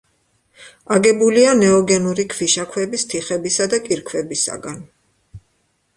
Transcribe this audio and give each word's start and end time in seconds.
აგებულია 0.95 1.51
ნეოგენური 1.59 2.25
ქვიშაქვების, 2.35 3.07
თიხებისა 3.13 3.71
და 3.75 3.81
კირქვებისაგან. 3.87 4.85